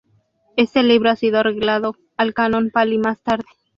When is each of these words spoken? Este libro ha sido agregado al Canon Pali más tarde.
Este 0.57 0.81
libro 0.81 1.11
ha 1.11 1.15
sido 1.15 1.37
agregado 1.37 1.93
al 2.17 2.33
Canon 2.33 2.71
Pali 2.71 2.97
más 2.97 3.21
tarde. 3.21 3.45